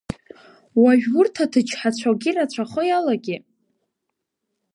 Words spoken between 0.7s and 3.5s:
Уажәы урҭ аҭыџьҳацәагьы рацәахо иалагеит.